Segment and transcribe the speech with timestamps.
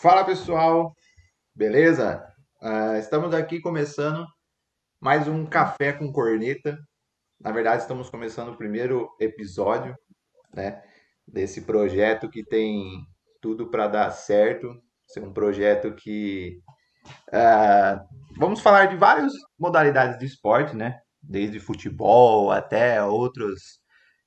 [0.00, 0.96] Fala pessoal,
[1.54, 2.26] beleza?
[2.62, 4.26] Uh, estamos aqui começando
[4.98, 6.78] mais um Café com Corneta.
[7.38, 9.94] Na verdade, estamos começando o primeiro episódio
[10.54, 10.82] né,
[11.28, 13.04] desse projeto que tem
[13.42, 14.74] tudo para dar certo.
[15.06, 16.62] Ser um projeto que
[17.28, 18.00] uh,
[18.38, 20.98] vamos falar de várias modalidades de esporte, né?
[21.22, 23.82] Desde futebol até outros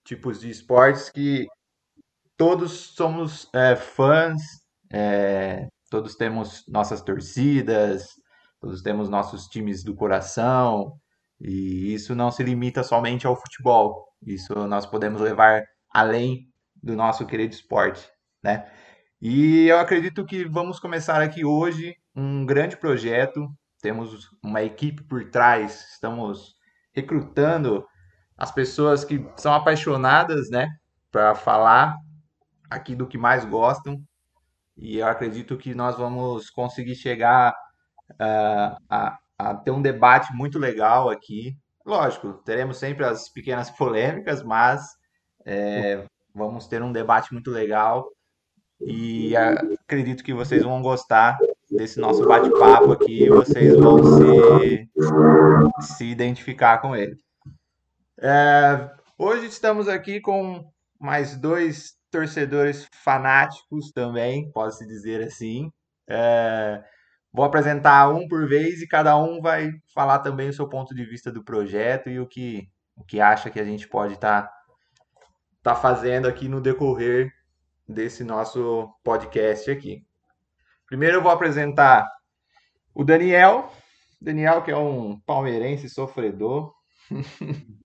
[0.06, 1.48] tipos de esportes que
[2.38, 4.63] todos somos é, fãs
[4.94, 8.10] é, todos temos nossas torcidas,
[8.62, 10.94] todos temos nossos times do coração,
[11.42, 14.08] e isso não se limita somente ao futebol.
[14.22, 16.48] Isso nós podemos levar além
[16.82, 18.08] do nosso querido esporte,
[18.44, 18.72] né?
[19.20, 23.50] E eu acredito que vamos começar aqui hoje um grande projeto.
[23.82, 26.56] Temos uma equipe por trás, estamos
[26.94, 27.84] recrutando
[28.38, 30.68] as pessoas que são apaixonadas, né,
[31.12, 31.96] para falar
[32.70, 34.02] aqui do que mais gostam
[34.78, 37.54] e eu acredito que nós vamos conseguir chegar
[38.12, 41.56] uh, a, a ter um debate muito legal aqui.
[41.86, 44.82] Lógico, teremos sempre as pequenas polêmicas, mas
[45.46, 48.10] é, vamos ter um debate muito legal
[48.82, 51.38] e acredito que vocês vão gostar
[51.72, 54.90] desse nosso bate-papo aqui vocês vão se,
[55.82, 57.18] se identificar com ele.
[58.20, 60.66] É, hoje estamos aqui com
[61.00, 65.72] mais dois torcedores fanáticos também, pode-se dizer assim.
[66.08, 66.84] É,
[67.34, 71.04] vou apresentar um por vez e cada um vai falar também o seu ponto de
[71.04, 74.54] vista do projeto e o que, o que acha que a gente pode estar tá,
[75.64, 77.34] tá fazendo aqui no decorrer
[77.90, 80.06] desse nosso podcast aqui.
[80.86, 82.08] Primeiro eu vou apresentar
[82.94, 83.74] o Daniel.
[84.22, 86.72] Daniel, que é um palmeirense sofredor.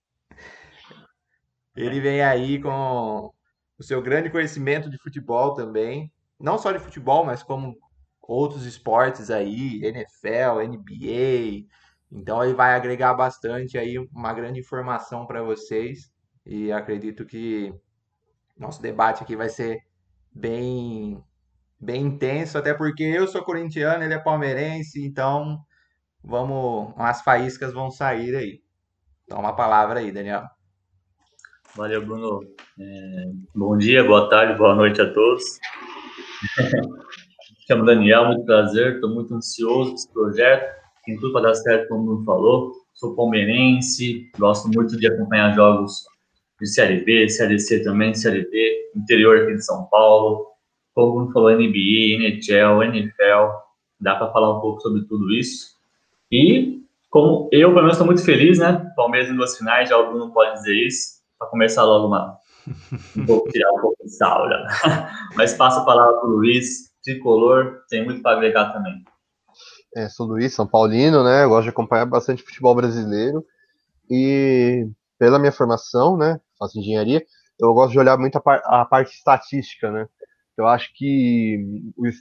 [1.75, 3.33] Ele vem aí com
[3.79, 7.77] o seu grande conhecimento de futebol também, não só de futebol, mas como
[8.21, 11.65] outros esportes aí, NFL, NBA.
[12.11, 16.11] Então ele vai agregar bastante aí uma grande informação para vocês
[16.45, 17.73] e acredito que
[18.57, 19.79] nosso debate aqui vai ser
[20.31, 21.23] bem
[21.79, 25.57] bem intenso, até porque eu sou corintiano, ele é palmeirense, então
[26.23, 28.61] vamos, umas faíscas vão sair aí.
[29.27, 30.43] Toma a palavra aí, Daniel.
[31.75, 32.41] Valeu, Bruno.
[32.79, 35.43] É, bom dia, boa tarde, boa noite a todos.
[36.65, 40.75] Me chamo Daniel, muito prazer, estou muito ansioso desse projeto.
[41.05, 42.73] Tem tudo para dar certo, como o Bruno falou.
[42.95, 46.05] Sou palmeirense, gosto muito de acompanhar jogos
[46.59, 50.47] de Série B, Série C também, Série D, interior aqui de São Paulo.
[50.95, 53.53] Como o Bruno falou, NBA, NHL, NFL,
[54.01, 55.77] dá para falar um pouco sobre tudo isso.
[56.31, 56.81] E
[57.11, 58.91] como eu, pelo menos, estou muito feliz, né?
[58.95, 62.37] Palmeiras em duas finais, já o Bruno pode dizer isso para começar logo uma.
[63.17, 64.67] Um pouco, tirar um pouco de já.
[65.35, 69.03] Mas passa a palavra para o Luiz, tricolor, tem muito para agregar também.
[69.95, 71.47] É, sou Luiz, São Paulino, né?
[71.47, 73.43] Gosto de acompanhar bastante futebol brasileiro.
[74.09, 76.39] E pela minha formação, né?
[76.59, 77.25] Faço engenharia,
[77.59, 80.07] eu gosto de olhar muito a, par a parte estatística, né?
[80.57, 81.57] Eu acho que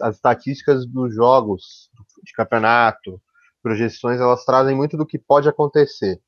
[0.00, 1.90] as estatísticas dos jogos
[2.24, 3.20] de campeonato,
[3.60, 6.20] projeções, elas trazem muito do que pode acontecer.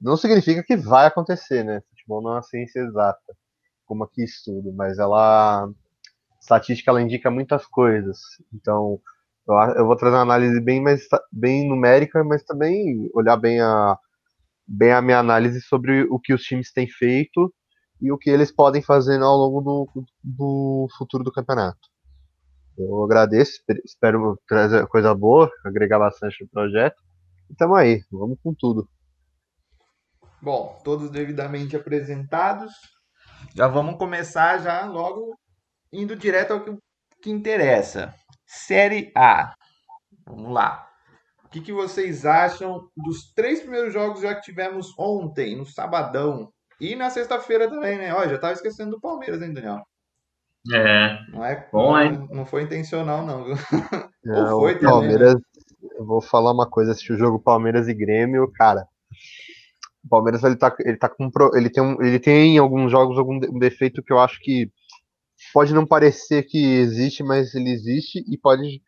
[0.00, 1.82] Não significa que vai acontecer, né?
[2.06, 3.36] Futebol não é uma ciência exata,
[3.84, 5.68] como aqui estudo, mas ela
[6.40, 8.18] estatística ela indica muitas coisas.
[8.54, 9.00] Então,
[9.48, 13.98] eu, vou trazer uma análise bem mais bem numérica, mas também olhar bem a
[14.66, 17.52] bem a minha análise sobre o que os times têm feito
[18.00, 21.78] e o que eles podem fazer ao longo do, do futuro do campeonato.
[22.76, 26.96] Eu agradeço, espero trazer coisa boa, agregar bastante no projeto.
[27.48, 28.88] E tamo aí, vamos com tudo.
[30.40, 32.72] Bom, todos devidamente apresentados.
[33.54, 35.38] Já vamos começar já logo
[35.92, 36.76] indo direto ao que,
[37.22, 38.14] que interessa.
[38.46, 39.54] Série A.
[40.26, 40.86] Vamos lá.
[41.44, 46.52] O que, que vocês acham dos três primeiros jogos já que tivemos ontem, no sabadão?
[46.80, 48.12] E na sexta-feira também, né?
[48.12, 49.82] Ó, já tava esquecendo do Palmeiras, hein, Daniel?
[50.74, 51.18] É.
[51.30, 52.28] Não é bom, hein?
[52.30, 53.56] Não, foi intencional, não, viu?
[54.24, 55.40] Não, Ou foi também, Palmeiras, né?
[55.98, 58.86] eu vou falar uma coisa, assisti o jogo Palmeiras e Grêmio, cara,
[60.06, 63.18] o Palmeiras ele tá, ele tá com ele tem um, ele tem em alguns jogos
[63.18, 64.70] algum defeito que eu acho que
[65.52, 68.80] pode não parecer que existe, mas ele existe e pode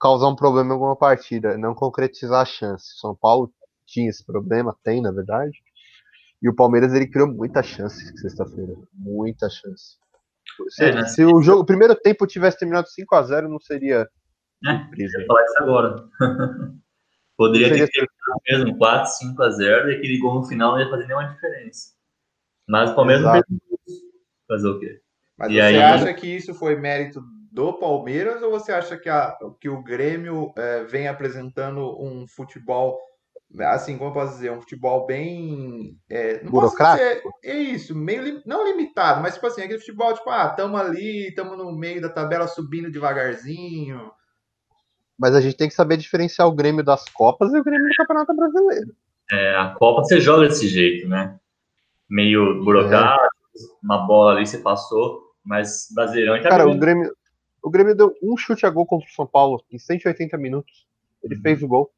[0.00, 2.98] causar um problema em alguma partida, não concretizar a chance.
[2.98, 3.52] São Paulo
[3.86, 5.56] tinha esse problema, tem na verdade.
[6.42, 9.98] E o Palmeiras ele criou muita chance sexta-feira, muita chance.
[10.70, 11.04] Se, é, né?
[11.06, 14.08] se o jogo, o primeiro tempo tivesse terminado 5 a 0 não seria
[14.66, 15.20] é, surpresa.
[15.20, 16.08] Eu falar isso agora.
[17.36, 20.88] Poderia ter terminado mesmo 4, 5 a 0 e aquele gol no final não ia
[20.88, 21.94] fazer nenhuma diferença.
[22.68, 23.44] Mas o Palmeiras não fez
[24.46, 25.00] fazer o quê?
[25.36, 25.76] Mas e você aí...
[25.76, 27.22] acha que isso foi mérito
[27.52, 32.98] do Palmeiras ou você acha que, a, que o Grêmio é, vem apresentando um futebol,
[33.60, 35.96] assim, como eu posso dizer, um futebol bem.
[36.08, 37.30] É, não Burocrático?
[37.42, 41.28] Dizer, é isso, meio não limitado, mas tipo assim, aquele futebol, tipo, ah, estamos ali,
[41.28, 44.10] estamos no meio da tabela subindo devagarzinho.
[45.18, 47.94] Mas a gente tem que saber diferenciar o Grêmio das Copas e o Grêmio do
[47.96, 48.94] Campeonato Brasileiro.
[49.30, 51.38] É, a Copa você joga desse jeito, né?
[52.08, 53.60] Meio burocrático, é.
[53.82, 57.14] uma bola ali você passou, mas Brasileirão tá Cara, o Grêmio,
[57.62, 60.86] o Grêmio deu um chute a gol contra o São Paulo em 180 minutos.
[61.22, 61.40] Ele uhum.
[61.40, 61.90] fez o gol.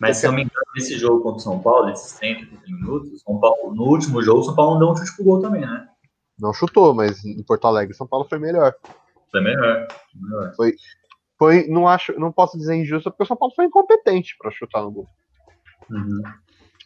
[0.00, 3.38] Mas se eu me engano, nesse jogo contra o São Paulo, nesses 180 minutos, São
[3.38, 5.88] Paulo, no último jogo, o São Paulo não deu um chute pro gol também, né?
[6.38, 8.74] Não chutou, mas em Porto Alegre, São Paulo foi melhor.
[9.30, 9.88] Foi melhor.
[10.14, 10.54] melhor.
[10.54, 10.74] Foi,
[11.38, 14.82] foi, não acho, não posso dizer injusto, porque o São Paulo foi incompetente para chutar
[14.82, 15.08] no gol.
[15.88, 16.22] Uhum.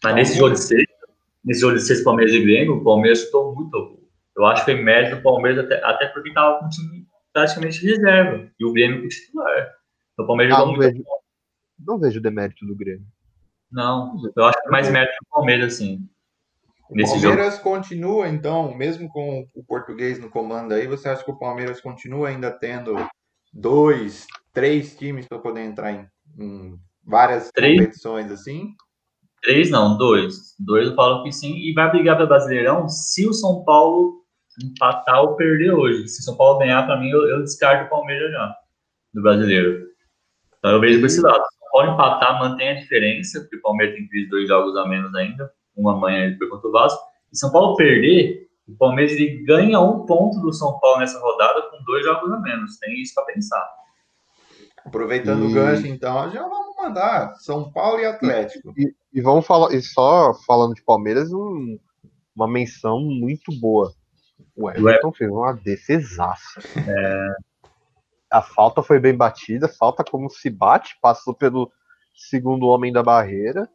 [0.04, 1.08] Mas nesse jogo de sexta,
[1.44, 4.02] nesse jogo de sexta Palmeiras e Grêmio, o Palmeiras chutou muito gol.
[4.36, 7.86] Eu acho que foi mérito do Palmeiras, até, até porque estava com o time praticamente
[7.86, 8.48] reserva.
[8.58, 9.72] E o Grêmio com o titular.
[10.12, 11.04] Então o Palmeiras ah, jogou muito vejo,
[11.78, 13.06] Não vejo o demérito do Grêmio.
[13.70, 16.06] Não, eu acho que mais mérito do Palmeiras, assim.
[16.90, 17.62] O Palmeiras jogo.
[17.62, 22.28] continua, então, mesmo com o português no comando aí, você acha que o Palmeiras continua
[22.28, 22.94] ainda tendo
[23.52, 26.06] dois, três times para poder entrar em,
[26.38, 27.78] em várias três?
[27.78, 28.74] competições assim?
[29.42, 30.54] Três não, dois.
[30.58, 31.54] Dois eu falo que sim.
[31.56, 34.22] E vai brigar para Brasileirão se o São Paulo
[34.62, 36.06] empatar ou perder hoje.
[36.08, 38.54] Se o São Paulo ganhar, para mim, eu, eu, descarto o Palmeiras já,
[39.14, 39.86] do brasileiro.
[40.58, 41.42] Então eu vejo por esse lado.
[41.42, 44.86] Se o São Paulo empatar, mantém a diferença, porque o Palmeiras tem dois jogos a
[44.86, 45.50] menos ainda.
[45.74, 47.00] Uma amanhã depois contra o Vasco.
[47.32, 51.62] Se São Paulo perder, o Palmeiras ele ganha um ponto do São Paulo nessa rodada
[51.62, 52.78] com dois jogos a menos.
[52.78, 53.81] Tem isso para pensar.
[54.84, 55.46] Aproveitando e...
[55.46, 58.72] o gancho, então, já vamos mandar São Paulo e Atlético.
[58.76, 61.78] E, e, e vamos falar, e só falando de Palmeiras, um,
[62.34, 63.92] uma menção muito boa.
[64.56, 66.60] O Everton fez uma defesaça.
[66.76, 67.34] É...
[68.30, 71.70] A falta foi bem batida, falta como se bate, passou pelo
[72.14, 73.68] segundo homem da barreira.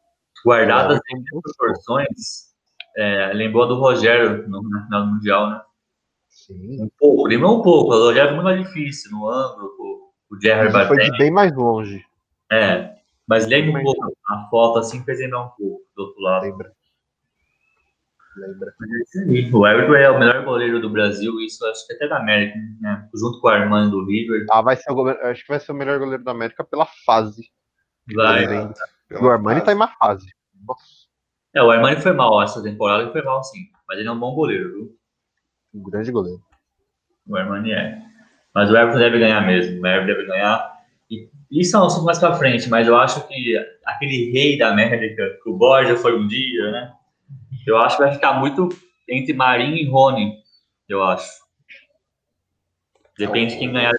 [0.43, 2.47] Guardadas em proporções,
[2.95, 5.61] é, lembrou a do Rogério no, no final do Mundial, né?
[6.27, 6.83] Sim.
[6.83, 7.93] Um pouco, lembrou um pouco.
[7.93, 12.05] O Rogério foi muito mais difícil no ângulo, o, Jerry Foi de bem mais longe.
[12.51, 12.95] É,
[13.27, 16.43] mas lembra um pouco a foto assim, fez lembrar um pouco do outro lado.
[16.43, 16.71] Lembra
[18.37, 18.73] lembra.
[19.53, 23.09] O Everton é o melhor goleiro do Brasil, isso acho que até da América, né?
[23.13, 24.45] Junto com o Armando do River.
[24.51, 26.85] Ah, vai ser o goleiro, acho que vai ser o melhor goleiro da América pela
[27.05, 27.49] fase.
[28.13, 28.45] Vai.
[29.21, 30.31] o Armani tá em uma fase.
[30.65, 31.07] Nossa.
[31.53, 33.67] É, o Armani foi mal essa temporada, ele foi mal sim.
[33.87, 34.97] Mas ele é um bom goleiro, viu?
[35.73, 36.41] Um grande goleiro.
[37.25, 38.06] O Armani é.
[38.57, 39.79] Mas o Everton deve ganhar mesmo.
[39.79, 40.79] O Everton deve ganhar.
[41.11, 43.55] E isso é um assunto mais pra frente, mas eu acho que
[43.85, 46.91] aquele rei da América, que o Borja foi um dia, né?
[47.67, 48.67] Eu acho que vai ficar muito
[49.07, 50.39] entre Marinho e Rony,
[50.89, 51.29] eu acho.
[53.15, 53.93] Depende de quem ganhar.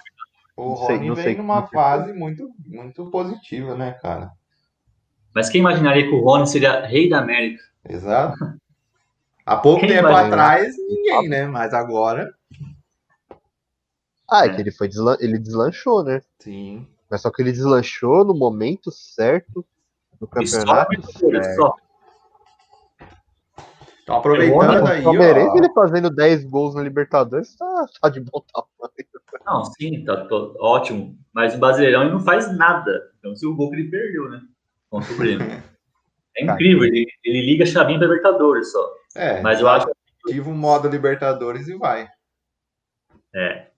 [0.57, 4.29] O Rony não sei, vem numa fase muito, muito positiva, né, cara?
[5.33, 7.63] Mas quem imaginaria que o Rony seria rei da América?
[7.87, 8.35] Exato.
[9.45, 11.45] Há pouco quem tempo atrás, ninguém, né?
[11.45, 12.37] Mas agora.
[14.31, 14.55] Ah, é, é.
[14.55, 15.17] que ele foi deslan...
[15.19, 16.21] ele deslanchou, né?
[16.39, 16.87] Sim.
[17.09, 19.65] Mas só que ele deslanchou no momento certo,
[20.19, 21.01] no campeonato.
[21.55, 21.75] Só,
[24.09, 25.01] então, aproveitando aí.
[25.01, 29.09] O Palmeirense, ele fazendo 10 gols na Libertadores, tá, tá de bom tamanho.
[29.45, 31.15] Não, sim, tá tô, ótimo.
[31.31, 33.11] Mas o Brasileirão ele não faz nada.
[33.19, 34.41] Então, se o gol que ele perdeu, né?
[34.89, 35.45] Contra o Grêmio.
[36.37, 38.93] É incrível, ele, ele liga a chavinha da Libertadores só.
[39.13, 39.89] É, mas eu acho.
[40.25, 42.07] Ativa o modo Libertadores e vai.
[43.35, 43.68] É.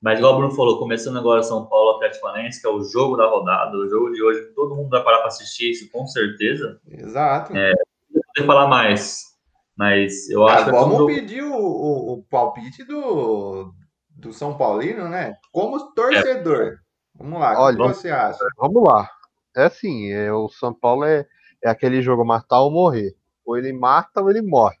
[0.00, 3.16] Mas igual o Bruno falou, começando agora São Paulo Atlético Paranaense, que é o jogo
[3.16, 6.80] da rodada, o jogo de hoje, todo mundo vai parar para assistir isso, com certeza.
[6.88, 7.54] Exato.
[7.54, 7.72] É,
[8.10, 9.30] não poder falar mais.
[9.76, 10.70] Mas eu acho que.
[10.70, 13.72] Vamos pedir o, o, o, palpite do,
[14.10, 15.34] do São Paulino, né?
[15.52, 16.62] Como torcedor.
[16.62, 16.76] É.
[17.14, 18.38] Vamos lá, Olha, o que você acha?
[18.56, 19.08] Vamos lá.
[19.54, 21.26] É assim, é, o São Paulo é,
[21.62, 23.14] é aquele jogo matar ou morrer.
[23.44, 24.76] Ou ele mata ou ele morre.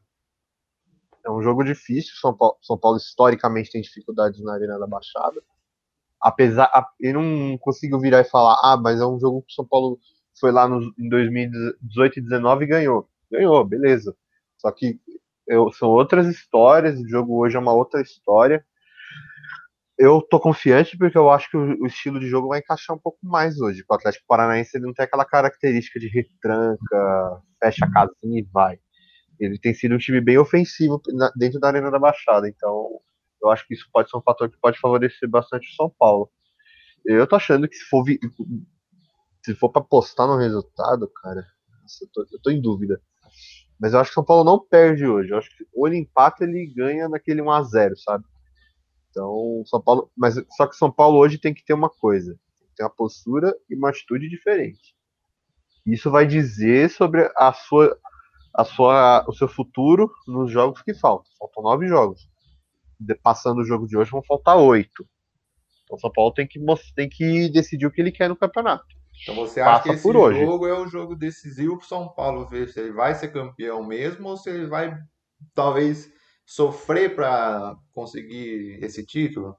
[1.24, 2.14] É um jogo difícil.
[2.20, 5.42] São Paulo, São Paulo historicamente tem dificuldades na Arena da Baixada.
[6.20, 6.70] Apesar.
[7.00, 9.98] Eu não consigo virar e falar, ah, mas é um jogo que o São Paulo
[10.38, 10.66] foi lá
[10.98, 13.08] em 2018 e 2019 e ganhou.
[13.30, 14.16] Ganhou, beleza.
[14.58, 15.00] Só que
[15.46, 18.64] eu, são outras histórias, o jogo hoje é uma outra história.
[19.98, 22.98] Eu tô confiante porque eu acho que o, o estilo de jogo vai encaixar um
[22.98, 23.84] pouco mais hoje.
[23.88, 28.78] O Atlético Paranaense ele não tem aquela característica de retranca, fecha a casinha e vai.
[29.40, 31.00] Ele tem sido um time bem ofensivo
[31.34, 33.00] dentro da Arena da Baixada, então
[33.42, 36.30] eu acho que isso pode ser um fator que pode favorecer bastante o São Paulo.
[37.06, 38.04] Eu tô achando que se for,
[39.42, 41.42] se for para apostar no resultado, cara,
[42.02, 43.00] eu tô, eu tô em dúvida.
[43.80, 45.30] Mas eu acho que o São Paulo não perde hoje.
[45.30, 48.24] Eu acho que ou ele empata, ele ganha naquele 1x0, sabe?
[49.08, 52.38] Então, São Paulo, mas só que São Paulo hoje tem que ter uma coisa,
[52.76, 54.94] tem uma postura e uma atitude diferente.
[55.86, 57.98] Isso vai dizer sobre a sua,
[58.54, 61.30] a sua, o seu futuro nos jogos que faltam.
[61.38, 62.28] Faltam nove jogos.
[62.98, 65.06] De, passando o jogo de hoje, vão faltar oito.
[65.84, 66.60] Então, São Paulo tem que,
[66.94, 68.86] tem que decidir o que ele quer no campeonato.
[69.22, 70.40] Então você acha Passa que esse jogo hoje.
[70.42, 74.36] é o jogo decisivo para São Paulo ver se ele vai ser campeão mesmo ou
[74.36, 74.96] se ele vai
[75.54, 76.10] talvez
[76.46, 79.56] sofrer para conseguir esse título?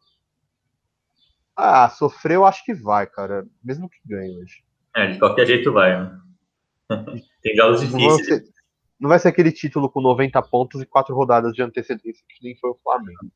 [1.56, 3.46] Ah, sofrer eu acho que vai, cara.
[3.64, 4.64] Mesmo que ganhe hoje.
[4.96, 6.20] É, de qualquer jeito vai, né?
[7.42, 8.26] Tem jogos difíceis.
[8.26, 8.44] Ser,
[9.02, 12.56] não vai ser aquele título com 90 pontos e quatro rodadas de antecedência que nem
[12.56, 13.32] foi o Flamengo.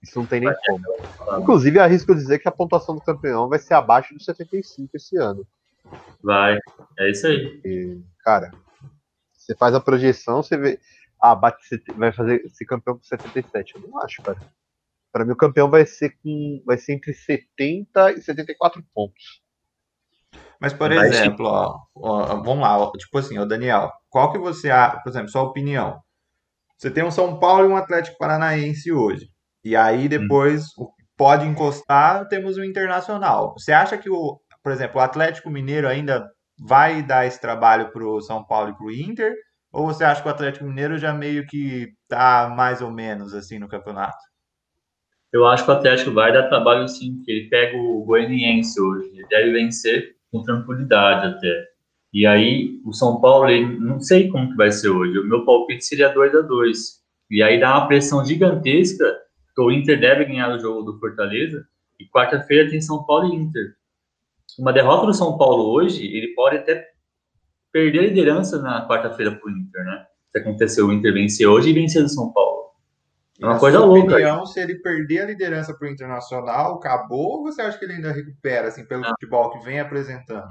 [0.00, 1.42] Isso não tem nem como.
[1.42, 5.44] Inclusive, arrisco dizer que a pontuação do campeão vai ser abaixo dos 75 esse ano.
[6.22, 6.58] Vai,
[6.98, 7.60] é isso aí.
[7.64, 8.52] E, cara,
[9.32, 10.78] você faz a projeção, você vê.
[11.20, 11.58] Ah, bate,
[11.96, 13.74] vai fazer ser campeão com 77.
[13.74, 14.38] Eu não acho, cara.
[15.10, 16.62] Para mim, o campeão vai ser com.
[16.64, 19.42] Vai ser entre 70 e 74 pontos.
[20.60, 24.70] Mas, por exemplo, ó, ó, vamos lá, ó, tipo assim, ó, Daniel, qual que você
[24.70, 26.00] acha, por exemplo, sua opinião?
[26.78, 29.28] Você tem um São Paulo e um Atlético Paranaense hoje.
[29.64, 30.08] E aí hum.
[30.08, 30.86] depois hum.
[31.16, 33.54] pode encostar, temos o Internacional.
[33.58, 36.26] Você acha que o, por exemplo, o Atlético Mineiro ainda
[36.58, 39.34] vai dar esse trabalho para o São Paulo e para o Inter?
[39.72, 43.58] Ou você acha que o Atlético Mineiro já meio que tá mais ou menos assim
[43.58, 44.16] no campeonato?
[45.32, 49.10] Eu acho que o Atlético vai dar trabalho sim, porque ele pega o Goianiense hoje,
[49.12, 51.64] ele deve vencer com tranquilidade até.
[52.12, 55.18] E aí o São Paulo, ele, não sei como que vai ser hoje.
[55.18, 56.78] O meu palpite seria 2 a 2
[57.30, 59.04] E aí dá uma pressão gigantesca
[59.58, 61.66] o Inter deve ganhar o jogo do Fortaleza,
[61.98, 63.74] e quarta-feira tem São Paulo e Inter.
[64.58, 66.86] Uma derrota do São Paulo hoje, ele pode até
[67.72, 70.06] perder a liderança na quarta-feira para o Inter, né?
[70.30, 72.55] Se aconteceu o Inter vencer hoje e vencer o São Paulo.
[73.40, 74.14] É uma coisa louca.
[74.14, 77.94] Opinião, se ele perder a liderança para o Internacional, acabou ou você acha que ele
[77.94, 79.10] ainda recupera, assim, pelo não.
[79.10, 80.48] futebol que vem apresentando?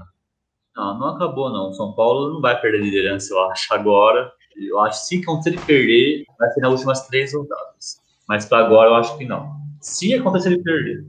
[0.75, 1.73] Não, não acabou, não.
[1.73, 4.31] São Paulo não vai perder a liderança, eu acho, agora.
[4.55, 7.97] Eu acho que se ele perder, vai ser nas últimas três rodadas.
[8.27, 9.55] Mas para agora eu acho que não.
[9.81, 11.05] Se acontecer ele perder.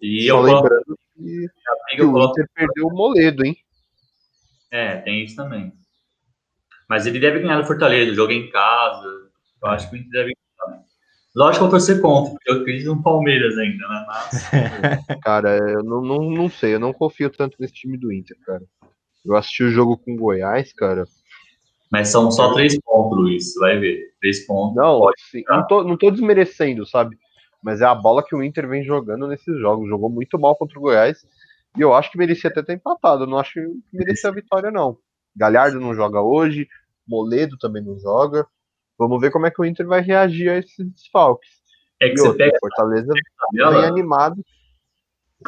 [0.00, 2.32] E Só eu lembrando coloco, que, que o coloco...
[2.32, 3.56] Inter perdeu o Moledo, hein?
[4.70, 5.72] É, tem isso também.
[6.88, 9.08] Mas ele deve ganhar no Fortaleza, jogo em casa.
[9.62, 10.45] Eu acho que o Inter deve ganhar.
[11.36, 14.06] Lógico que eu torcer contra, porque eu acredito no Palmeiras ainda, né?
[14.08, 14.50] Mas...
[15.22, 18.62] cara, eu não, não, não sei, eu não confio tanto nesse time do Inter, cara.
[19.22, 21.04] Eu assisti o jogo com o Goiás, cara.
[21.92, 23.54] Mas são só três pontos, Luiz.
[23.60, 24.14] Vai ver.
[24.18, 24.76] Três pontos.
[24.76, 27.18] Não, sim, não, tô, não tô desmerecendo, sabe?
[27.62, 29.88] Mas é a bola que o Inter vem jogando nesses jogos.
[29.88, 31.26] Jogou muito mal contra o Goiás.
[31.76, 33.24] E eu acho que merecia até ter empatado.
[33.24, 33.60] Eu não acho que
[33.92, 34.96] merecia a vitória, não.
[35.36, 36.66] Galhardo não joga hoje.
[37.06, 38.46] Moledo também não joga.
[38.98, 41.50] Vamos ver como é que o Inter vai reagir a esses desfalques.
[42.00, 43.12] É que e você outra, pega Fortaleza
[43.52, 44.42] bem animado.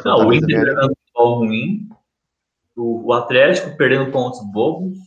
[0.05, 1.89] Não, o Inter jogando futebol ruim.
[2.75, 4.97] O, o Atlético perdendo pontos bobos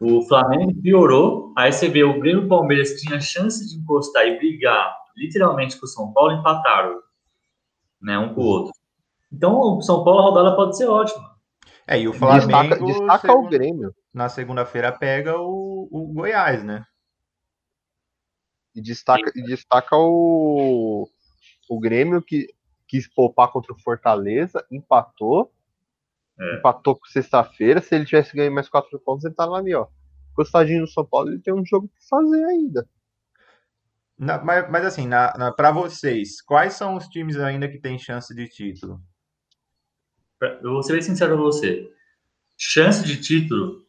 [0.00, 4.26] o Flamengo piorou, aí você vê o Grêmio e o Palmeiras tinha chance de encostar
[4.26, 7.00] e brigar literalmente com o São Paulo, empataram,
[8.02, 8.72] né, um com o outro.
[9.32, 11.34] Então, o São Paulo, a rodada pode ser ótima.
[11.86, 12.46] É, e o Flamengo...
[12.46, 13.94] Destaca, destaca o Grêmio.
[14.12, 16.84] Na segunda-feira pega o, o Goiás, né?
[18.76, 21.08] E destaca, e destaca o,
[21.68, 22.54] o Grêmio que
[22.86, 25.50] quis poupar contra o Fortaleza, empatou,
[26.38, 26.56] é.
[26.56, 27.80] Empatou com sexta-feira.
[27.80, 29.86] Se ele tivesse ganho mais quatro pontos, ele tava ali, ó.
[30.34, 32.86] Gostadinho no São Paulo, ele tem um jogo pra fazer ainda.
[34.18, 37.98] Na, mas, mas, assim, na, na para vocês, quais são os times ainda que têm
[37.98, 39.00] chance de título?
[40.62, 41.90] Eu vou ser bem sincero com você.
[42.56, 43.82] Chance de título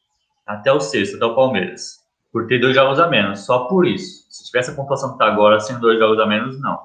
[0.46, 1.98] até o sexto, até o Palmeiras.
[2.32, 4.27] Por ter dois jogos a menos, só por isso.
[4.38, 6.78] Se tivesse a pontuação que tá agora, sem dois jogos a menos, não.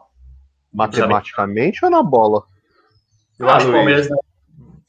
[0.73, 2.45] Matematicamente ou na bola?
[3.39, 4.09] Eu ah, acho que o Palmeiras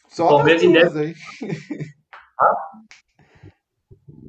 [0.07, 1.13] só Palmeiras duas, aí.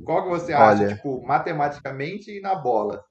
[0.04, 3.04] Qual que você acha, Olha, tipo, matematicamente e na bola?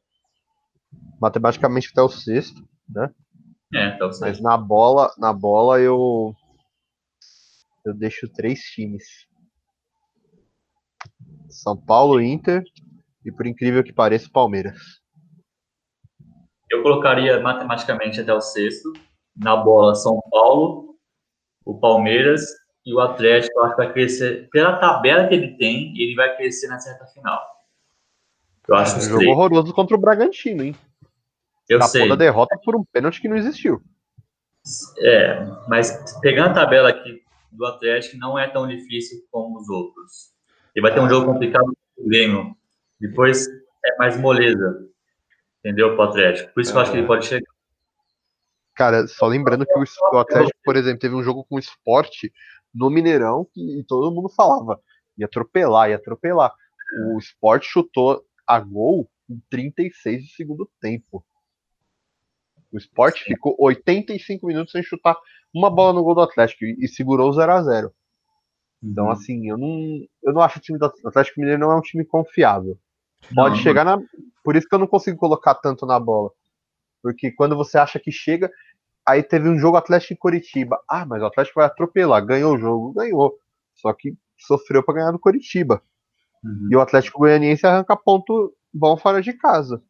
[1.21, 3.09] Matematicamente até o sexto, né?
[3.73, 4.21] É, até o sexto.
[4.21, 6.35] Mas na bola, na bola eu
[7.85, 9.03] eu deixo três times.
[11.49, 12.63] São Paulo, Inter
[13.23, 15.02] e por incrível que pareça, Palmeiras.
[16.69, 18.93] Eu colocaria matematicamente até o sexto.
[19.35, 20.95] Na bola, São Paulo,
[21.65, 22.41] o Palmeiras
[22.85, 26.35] e o Atlético, eu acho que vai crescer, pela tabela que ele tem, ele vai
[26.35, 27.41] crescer na certa final.
[28.67, 29.31] Eu acho é, um jogo três.
[29.31, 30.75] horroroso contra o Bragantino, hein?
[31.67, 32.09] Eu Tapou sei.
[32.09, 33.81] da derrota por um pênalti que não existiu.
[34.99, 40.33] É, mas pegando a tabela aqui do Atlético, não é tão difícil como os outros.
[40.75, 42.55] Ele vai ter um jogo complicado com o Grêmio.
[42.99, 43.47] Depois
[43.85, 44.89] é mais moleza.
[45.63, 45.95] Entendeu?
[45.95, 46.53] Pro Atlético.
[46.53, 47.53] Por isso que eu acho que ele pode chegar.
[48.75, 52.33] Cara, só lembrando que o, Atlético, por exemplo, teve um jogo com o esporte
[52.73, 54.81] no Mineirão que todo mundo falava.
[55.17, 56.53] Ia atropelar, ia atropelar.
[57.07, 61.23] O esporte chutou a gol com 36 de segundo tempo.
[62.71, 65.15] O esporte ficou 85 minutos sem chutar
[65.53, 67.93] uma bola no gol do Atlético e, segurou 0 a 0
[68.81, 69.11] Então, uhum.
[69.11, 72.03] assim, eu não, eu não acho o time do Atlético Mineiro não é um time
[72.03, 72.77] confiável.
[73.33, 73.97] Pode não, chegar na.
[74.43, 76.31] Por isso que eu não consigo colocar tanto na bola.
[77.01, 78.51] Porque quando você acha que chega,
[79.05, 80.81] aí teve um jogo Atlético em Curitiba.
[80.87, 82.25] Ah, mas o Atlético vai atropelar.
[82.25, 83.37] Ganhou o jogo, ganhou.
[83.75, 85.81] Só que sofreu para ganhar do Curitiba.
[86.43, 86.69] Uhum.
[86.71, 89.81] E o Atlético Goianiense arranca ponto bom fora de casa.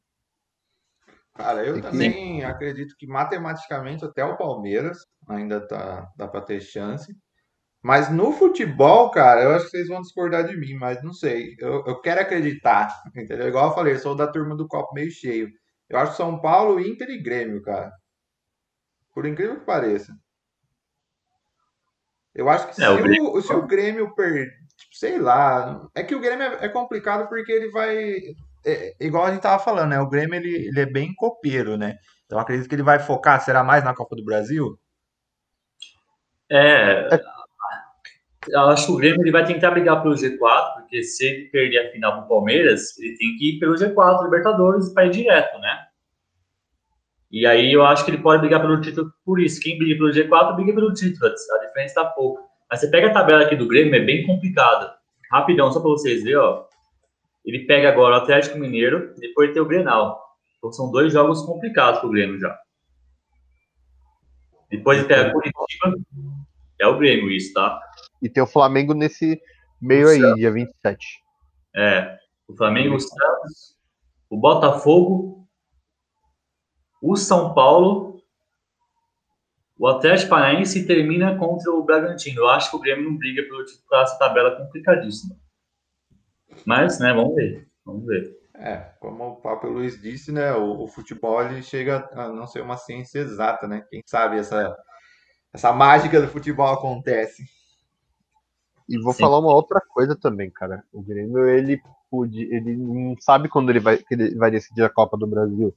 [1.35, 7.15] Cara, eu também acredito que matematicamente até o Palmeiras ainda tá, dá para ter chance.
[7.83, 11.55] Mas no futebol, cara, eu acho que vocês vão discordar de mim, mas não sei.
[11.59, 13.47] Eu, eu quero acreditar, entendeu?
[13.47, 15.51] Igual eu falei, eu sou da turma do copo meio cheio.
[15.89, 17.91] Eu acho São Paulo, Inter e Grêmio, cara.
[19.13, 20.13] Por incrível que pareça.
[22.33, 23.31] Eu acho que é, se, o Grêmio...
[23.31, 24.49] o, se o Grêmio per...
[24.77, 25.87] Tipo, sei lá.
[25.93, 28.17] É que o Grêmio é, é complicado porque ele vai
[28.65, 29.99] é, igual a gente tava falando, né?
[29.99, 31.97] O Grêmio ele, ele é bem copeiro, né?
[32.25, 34.79] Então acredito que ele vai focar, será mais na Copa do Brasil?
[36.49, 37.42] É, eu
[38.69, 41.91] acho que o Grêmio ele vai tentar brigar pelo G4, porque se ele perder a
[41.91, 45.85] final pro Palmeiras, ele tem que ir pelo G4 Libertadores para ir direto, né?
[47.31, 49.59] E aí eu acho que ele pode brigar pelo título por isso.
[49.59, 52.47] Quem briga pelo G4 briga pelo título, a diferença tá pouco.
[52.69, 54.95] Mas você pega a tabela aqui do Grêmio, é bem complicada.
[55.31, 56.65] Rapidão, só para vocês verem, ó.
[57.43, 60.21] Ele pega agora o Atlético Mineiro, depois tem o Grenal.
[60.57, 62.57] Então são dois jogos complicados para o Grêmio já.
[64.69, 65.95] Depois ele pega Curitiba,
[66.79, 67.79] é o Grêmio isso, tá?
[68.23, 69.41] E tem o Flamengo nesse
[69.81, 71.21] meio aí, dia 27.
[71.75, 73.75] É, o Flamengo, o Santos,
[74.29, 75.45] o Botafogo,
[77.01, 78.23] o São Paulo,
[79.77, 82.43] o Atlético Paranaense termina contra o Bragantino.
[82.43, 85.35] Eu acho que o Grêmio não briga pelo título essa tabela complicadíssima.
[86.65, 87.67] Mas, né, vamos ver.
[87.85, 88.37] Vamos ver.
[88.55, 92.61] É, como o Papa Luiz disse, né, o, o, futebol ele chega a não ser
[92.61, 93.85] uma ciência exata, né?
[93.89, 94.73] Quem sabe essa,
[95.51, 97.43] essa mágica do futebol acontece.
[98.87, 99.21] E vou Sim.
[99.21, 100.83] falar uma outra coisa também, cara.
[100.91, 105.17] O Grêmio, ele pode, ele não sabe quando ele vai, ele vai decidir a Copa
[105.17, 105.73] do Brasil.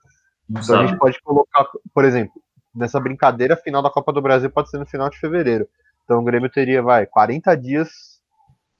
[0.49, 0.85] Não então sabe.
[0.85, 2.35] a gente pode colocar, por exemplo,
[2.75, 5.69] nessa brincadeira, a final da Copa do Brasil pode ser no final de fevereiro.
[6.05, 7.89] Então o Grêmio teria, vai, 40 dias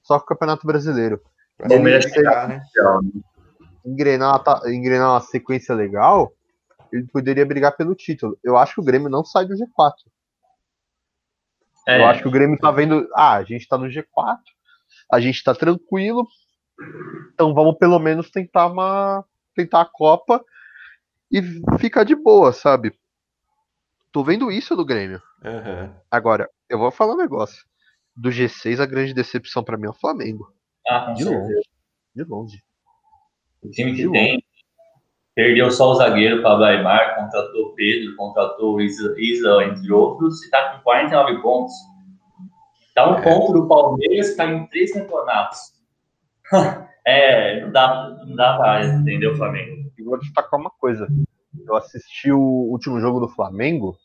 [0.03, 1.21] só com o Campeonato Brasileiro.
[1.57, 2.61] Palmeiras chegar, né?
[3.85, 6.31] Engrenar, engrenar uma sequência legal,
[6.91, 8.37] ele poderia brigar pelo título.
[8.43, 9.93] Eu acho que o Grêmio não sai do G4.
[11.87, 12.01] É.
[12.01, 13.07] Eu acho que o Grêmio tá vendo.
[13.15, 14.39] Ah, a gente tá no G4,
[15.11, 16.27] a gente tá tranquilo,
[17.33, 19.23] então vamos pelo menos tentar uma.
[19.55, 20.43] tentar a Copa
[21.31, 21.41] e
[21.79, 22.93] ficar de boa, sabe?
[24.11, 25.21] Tô vendo isso do Grêmio.
[25.43, 25.93] Uhum.
[26.11, 27.65] Agora, eu vou falar um negócio.
[28.15, 30.51] Do G6, a grande decepção para mim é o Flamengo.
[30.87, 31.47] Ah, de certeza.
[31.47, 31.69] longe.
[32.15, 32.63] De longe.
[33.61, 34.46] O time que de tem longe.
[35.37, 40.73] Perdeu só o zagueiro para Aymar, contratou Pedro, contratou Isla, Isla, entre outros, e está
[40.73, 41.73] com 49 pontos.
[42.87, 43.21] Está um é.
[43.21, 45.59] ponto do Palmeiras, está em três campeonatos.
[47.05, 49.91] é, não dá, não dá para entender o Flamengo.
[49.95, 51.07] E vou destacar uma coisa.
[51.67, 53.95] Eu assisti o último jogo do Flamengo,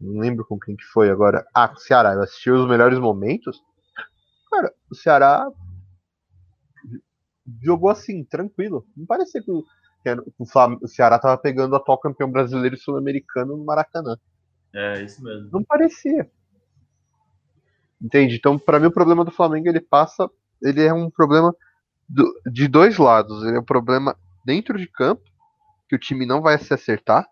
[0.00, 1.44] não lembro com quem que foi agora.
[1.52, 2.12] Ah, com o Ceará.
[2.12, 3.60] Eu assisti os melhores momentos.
[4.48, 5.50] Cara, o Ceará
[7.60, 8.86] jogou assim, tranquilo.
[8.96, 9.64] Não parecia que o,
[10.14, 14.16] que o, Ceará tava pegando o atual campeão brasileiro e sul-americano no Maracanã.
[14.74, 15.48] É, isso mesmo.
[15.52, 16.30] Não parecia.
[18.00, 18.36] Entende?
[18.36, 20.30] Então, para mim, o problema do Flamengo ele passa.
[20.62, 21.54] Ele é um problema
[22.08, 23.42] do, de dois lados.
[23.42, 25.22] Ele é um problema dentro de campo,
[25.88, 27.26] que o time não vai se acertar.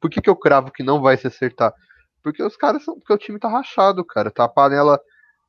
[0.00, 1.72] Por que, que eu cravo que não vai se acertar?
[2.22, 2.94] Porque os caras são.
[2.94, 4.30] Porque o time tá rachado, cara.
[4.30, 5.00] Tá a panela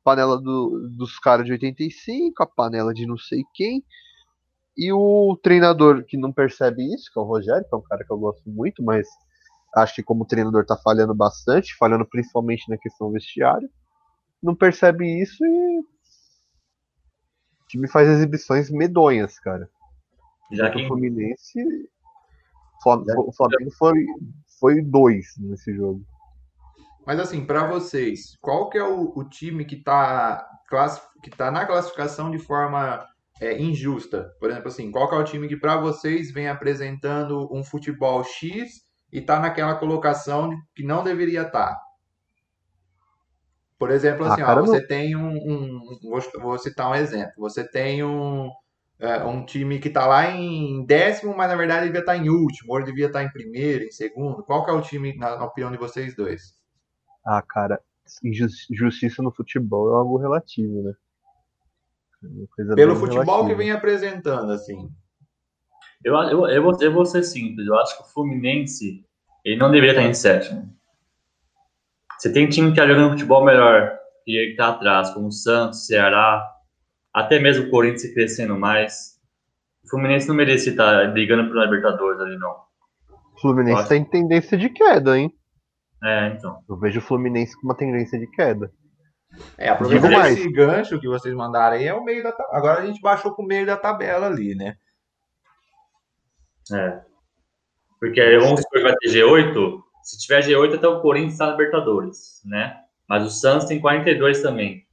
[0.02, 3.84] panela do, dos caras de 85, a panela de não sei quem.
[4.76, 8.04] E o treinador que não percebe isso, que é o Rogério, que é um cara
[8.04, 9.06] que eu gosto muito, mas
[9.74, 13.70] acho que como treinador tá falhando bastante, falhando principalmente na questão vestiário,
[14.42, 19.68] não percebe isso e o time faz exibições medonhas, cara.
[20.52, 21.64] Já que o Fluminense,
[22.84, 24.06] o Flamengo foi,
[24.60, 26.04] foi dois nesse jogo.
[27.04, 30.48] Mas assim, para vocês, qual que é o, o time que está
[31.22, 33.06] que tá na classificação de forma
[33.40, 34.30] é, injusta?
[34.40, 38.22] Por exemplo, assim, qual que é o time que para vocês vem apresentando um futebol
[38.24, 41.68] X e está naquela colocação que não deveria estar?
[41.68, 41.86] Tá?
[43.78, 45.80] Por exemplo, ah, assim, ah, ó, você tem um, um
[46.40, 47.32] vou, citar um exemplo.
[47.36, 48.50] Você tem um,
[48.98, 52.30] é, um time que tá lá em décimo, mas na verdade devia estar tá em
[52.30, 54.42] último, ou devia estar tá em primeiro, em segundo?
[54.44, 56.54] Qual que é o time, na, na opinião de vocês dois?
[57.26, 57.78] Ah, cara,
[58.72, 60.92] justiça no futebol é algo relativo, né?
[62.74, 63.48] Pelo futebol relativa.
[63.48, 64.88] que vem apresentando, assim.
[66.04, 69.04] Eu, eu, eu, vou, eu vou ser simples, eu acho que o Fluminense
[69.44, 70.68] ele não deveria estar em sétimo.
[72.18, 75.32] Você tem time que está jogando futebol melhor que ele que está atrás, como o
[75.32, 76.44] Santos, Ceará,
[77.12, 79.20] até mesmo o Corinthians crescendo mais.
[79.84, 82.56] O Fluminense não merecia estar brigando por Libertadores ali, não.
[83.36, 85.32] O Fluminense tem tendência de queda, hein?
[86.02, 86.58] É, então.
[86.68, 88.72] Eu vejo o Fluminense com uma tendência de queda.
[89.58, 92.56] É, aproveitando esse gancho que vocês mandaram aí, é o meio da tabela.
[92.56, 94.76] Agora a gente baixou pro meio da tabela ali, né?
[96.72, 97.00] É.
[97.98, 99.82] Porque vamos supor que vai ter G8.
[100.02, 102.80] Se tiver G8, até o Corinthians está na Libertadores, né?
[103.08, 104.86] Mas o Santos tem 42 também.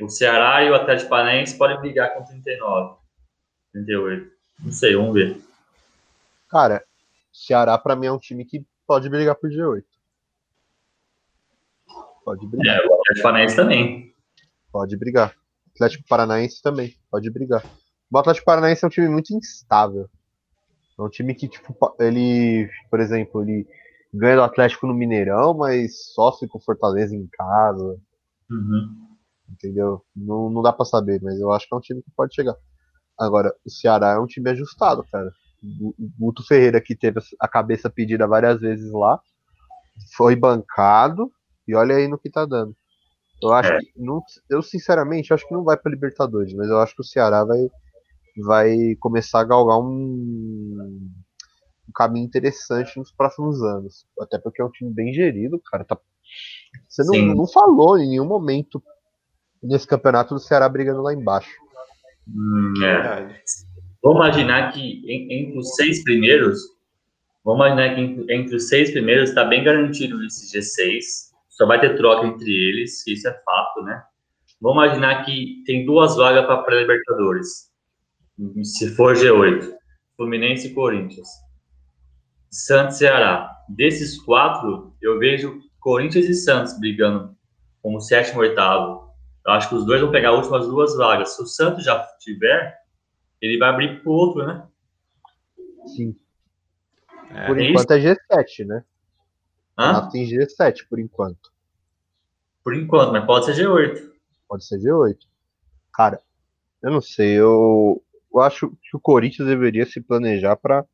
[0.00, 2.96] O Ceará e o Atlético Paranaense podem brigar com 39.
[3.72, 4.30] 38.
[4.60, 5.40] Não sei, vamos ver.
[6.48, 6.84] Cara,
[7.32, 9.84] Ceará para mim é um time que pode brigar por G8.
[12.28, 12.76] Pode brigar.
[12.76, 14.14] É, o Atlético Paranaense também.
[14.70, 15.34] Pode brigar.
[15.74, 17.64] Atlético Paranaense também, pode brigar.
[18.10, 20.10] O Atlético Paranaense é um time muito instável.
[20.98, 23.66] É um time que, tipo, ele, por exemplo, ele
[24.12, 27.98] ganha do Atlético no Mineirão, mas sofre com Fortaleza em casa.
[28.50, 29.06] Uhum.
[29.48, 30.04] Entendeu?
[30.14, 32.56] Não, não dá para saber, mas eu acho que é um time que pode chegar.
[33.18, 35.32] Agora, o Ceará é um time ajustado, cara.
[35.80, 39.18] O Guto Ferreira, que teve a cabeça pedida várias vezes lá,
[40.14, 41.32] foi bancado
[41.68, 42.74] e olha aí no que tá dando.
[43.42, 43.78] Eu acho é.
[43.78, 47.04] que, não, eu sinceramente acho que não vai para Libertadores, mas eu acho que o
[47.04, 47.68] Ceará vai,
[48.44, 51.08] vai começar a galgar um,
[51.88, 54.06] um caminho interessante nos próximos anos.
[54.20, 55.84] Até porque é um time bem gerido, cara.
[55.84, 55.96] Tá...
[56.88, 58.82] Você não, não falou em nenhum momento
[59.62, 61.50] nesse campeonato do Ceará brigando lá embaixo.
[62.26, 63.42] Hum, é.
[64.02, 66.60] Vamos imaginar que entre os seis primeiros,
[67.44, 71.27] vamos imaginar que entre os seis primeiros está bem garantido esse G6.
[71.58, 74.00] Só vai ter troca entre eles, isso é fato, né?
[74.60, 77.72] Vamos imaginar que tem duas vagas para pré-libertadores.
[78.62, 79.68] Se for G8,
[80.16, 81.28] Fluminense e Corinthians.
[82.48, 83.50] Santos e Ceará.
[83.68, 87.36] Desses quatro, eu vejo Corinthians e Santos brigando
[87.82, 89.12] como sétimo e oitavo.
[89.44, 91.34] Eu acho que os dois vão pegar as últimas duas vagas.
[91.34, 92.72] Se o Santos já tiver,
[93.42, 94.64] ele vai abrir para o outro, né?
[95.88, 96.14] Sim.
[97.32, 98.08] É, por enquanto isso?
[98.30, 98.84] é G7, né?
[99.78, 100.08] Hã?
[100.08, 101.52] tem G7 por enquanto.
[102.64, 104.10] Por enquanto, mas pode ser G8.
[104.48, 105.16] Pode ser G8.
[105.92, 106.20] Cara,
[106.82, 107.34] eu não sei.
[107.34, 110.84] Eu, eu acho que o Corinthians deveria se planejar para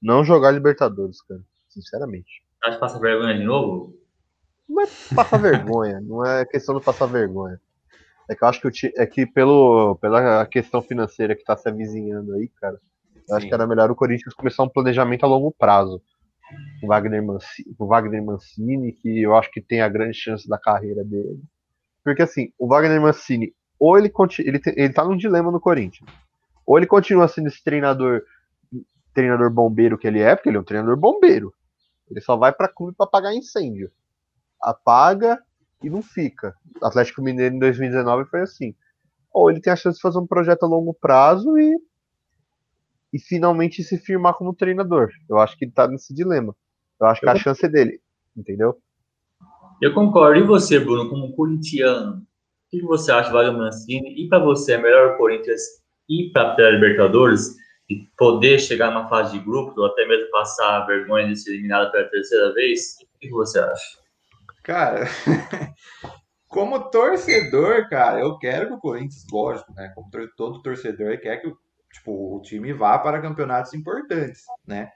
[0.00, 1.40] não jogar Libertadores, cara.
[1.68, 2.42] Sinceramente.
[2.64, 3.98] Acho que passa vergonha de novo?
[4.68, 7.60] Não é passar vergonha, não é questão de passar vergonha.
[8.28, 11.68] É que eu acho que, o, é que pelo, pela questão financeira que tá se
[11.68, 12.78] avizinhando aí, cara,
[13.26, 16.02] eu acho que era melhor o Corinthians começar um planejamento a longo prazo.
[16.82, 21.04] O Wagner, Mancini, Wagner Mancini, que eu acho que tem a grande chance da carreira
[21.04, 21.42] dele.
[22.02, 26.08] Porque assim, o Wagner Mancini, ou ele, ele, ele tá num dilema no Corinthians.
[26.66, 28.22] Ou ele continua sendo esse treinador
[29.14, 31.52] treinador bombeiro que ele é, porque ele é um treinador bombeiro.
[32.10, 33.90] Ele só vai para clube para apagar incêndio.
[34.62, 35.38] Apaga
[35.82, 36.54] e não fica.
[36.82, 38.74] Atlético Mineiro em 2019 foi assim.
[39.32, 41.76] Ou ele tem a chance de fazer um projeto a longo prazo e
[43.12, 45.10] e finalmente se firmar como treinador.
[45.28, 46.54] Eu acho que ele tá nesse dilema.
[47.00, 48.00] Eu acho que a chance é dele,
[48.36, 48.76] entendeu?
[49.80, 50.40] Eu concordo.
[50.40, 54.14] E você, Bruno, como corintiano, o que você acha do Wagner Mancini?
[54.20, 55.62] E para você, é melhor o Corinthians
[56.08, 57.54] ir para a Libertadores
[57.88, 61.52] e poder chegar numa fase de grupo, ou até mesmo passar a vergonha de ser
[61.52, 62.96] eliminado pela terceira vez?
[63.14, 63.98] O que você acha?
[64.62, 65.06] Cara,
[66.48, 69.90] como torcedor, cara, eu quero que o Corinthians, lógico, né?
[69.94, 71.52] Como todo torcedor quer que
[71.92, 74.90] tipo, o time vá para campeonatos importantes, né?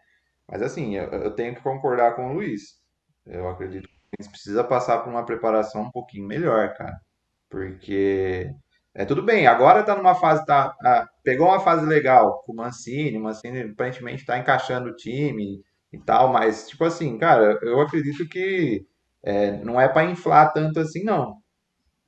[0.48, 2.80] Mas assim, eu, eu tenho que concordar com o Luiz.
[3.26, 7.00] Eu acredito que o Corinthians precisa passar por uma preparação um pouquinho melhor, cara.
[7.48, 8.54] Porque
[8.94, 12.56] é tudo bem, agora tá numa fase, tá, ah, pegou uma fase legal com o
[12.56, 17.80] Mancini, o Mancini aparentemente tá encaixando o time e tal, mas tipo assim, cara, eu
[17.80, 18.86] acredito que
[19.22, 21.40] é, não é para inflar tanto assim, não.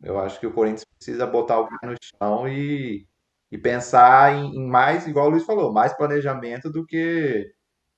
[0.02, 3.06] Eu acho que o Corinthians precisa botar o pé no chão e,
[3.54, 7.46] e pensar em, em, mais, igual o Luiz falou, mais planejamento do que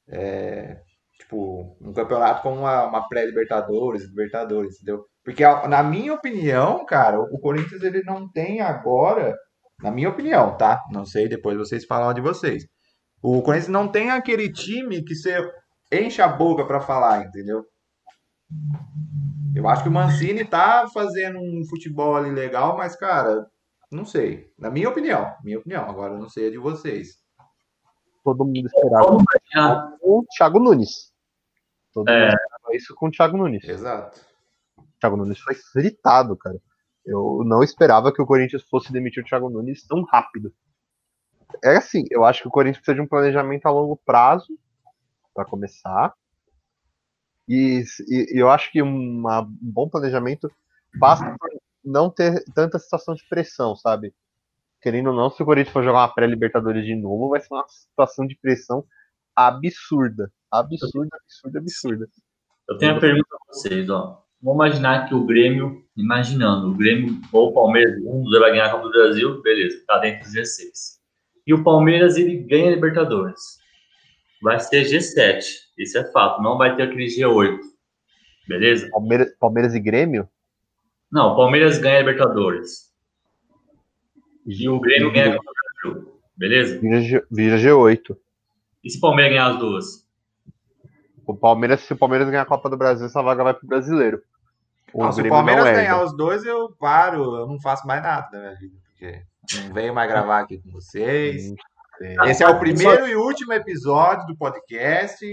[0.07, 0.77] é,
[1.19, 5.07] tipo um campeonato como uma, uma pré-Libertadores, Libertadores, entendeu?
[5.25, 9.35] Porque, na minha opinião, cara, o Corinthians ele não tem agora,
[9.83, 10.83] na minha opinião, tá?
[10.93, 12.67] Não sei, depois vocês falam de vocês.
[13.23, 15.43] O Corinthians não tem aquele time que você
[15.91, 17.65] enche a boca para falar, entendeu?
[19.55, 23.47] Eu acho que o Mancini tá fazendo um futebol ali legal, mas, cara,
[23.97, 24.53] não sei.
[24.59, 25.89] Na minha opinião, minha opinião.
[25.89, 27.19] Agora eu não sei a de vocês.
[28.23, 29.17] Todo mundo esperava
[30.03, 31.13] o Thiago Nunes.
[31.93, 32.27] Todo É.
[32.27, 33.65] mundo esperava isso com o Thiago Nunes.
[33.65, 34.21] Exato.
[34.77, 36.61] O Thiago Nunes foi fritado, cara.
[37.05, 40.53] Eu não esperava que o Corinthians fosse demitir o Thiago Nunes tão rápido.
[41.65, 44.59] É assim, eu acho que o Corinthians precisa de um planejamento a longo prazo
[45.33, 46.13] para começar.
[47.49, 50.51] E, e- e eu acho que uma- um bom planejamento
[50.99, 51.49] passa por
[51.87, 54.13] não ter tanta situação de pressão, sabe?
[54.83, 57.65] Querendo ou não, se o Corinthians for jogar uma pré-Libertadores de novo, vai ser uma
[57.69, 58.85] situação de pressão
[59.35, 60.31] absurda.
[60.51, 62.09] Absurda, absurda, absurda.
[62.69, 64.23] Eu tenho uma pergunta pra vocês, ó.
[64.43, 68.51] Vamos imaginar que o Grêmio, imaginando, o Grêmio ou o Palmeiras, um dos dois vai
[68.51, 70.69] ganhar a Copa do Brasil, beleza, tá dentro do G6.
[71.47, 73.59] E o Palmeiras, ele ganha a Libertadores.
[74.43, 75.43] Vai ser G7,
[75.79, 77.59] isso é fato, não vai ter aquele G8,
[78.47, 78.89] beleza?
[78.91, 80.29] Palmeiras, Palmeiras e Grêmio?
[81.11, 82.93] Não, o Palmeiras ganha a Libertadores.
[84.47, 85.51] E o Grêmio ganha a Copa
[85.85, 86.79] do Brasil, beleza?
[86.81, 88.17] Vira, G- vira G8.
[88.85, 90.07] E se o Palmeiras ganhar as duas?
[91.27, 94.23] O Palmeiras, se o Palmeiras ganhar a Copa do Brasil, essa vaga vai pro brasileiro.
[94.93, 95.75] O Não, se o Palmeiras não é.
[95.75, 98.77] ganhar os dois, eu paro, eu não faço mais nada na minha vida.
[98.89, 99.23] Porque
[99.67, 101.53] não venho mais gravar aqui com vocês.
[102.27, 105.25] Esse é o primeiro e último episódio do podcast.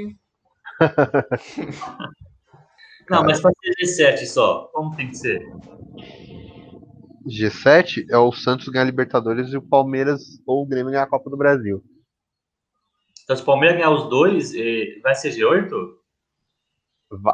[3.09, 4.69] Não, mas pode ser G7 só.
[4.73, 5.45] Como tem que ser?
[7.27, 11.09] G7 é o Santos ganhar a Libertadores e o Palmeiras ou o Grêmio ganhar a
[11.09, 11.83] Copa do Brasil.
[13.23, 15.69] Então, se o Palmeiras ganhar os dois, eh, vai ser G8?